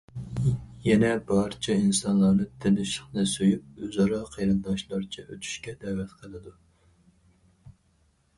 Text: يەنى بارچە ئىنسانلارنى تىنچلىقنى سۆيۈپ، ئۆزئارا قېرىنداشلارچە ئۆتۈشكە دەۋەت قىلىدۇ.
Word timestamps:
يەنى 0.83 1.09
بارچە 1.31 1.75
ئىنسانلارنى 1.81 2.47
تىنچلىقنى 2.65 3.25
سۆيۈپ، 3.33 3.83
ئۆزئارا 3.85 4.23
قېرىنداشلارچە 4.37 5.27
ئۆتۈشكە 5.29 5.77
دەۋەت 5.85 6.19
قىلىدۇ. 6.25 6.57